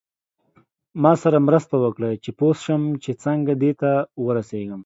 [1.01, 3.91] ما سره مرسته وکړئ چې پوه شم چې څنګه دې ته
[4.25, 4.79] ورسیږم.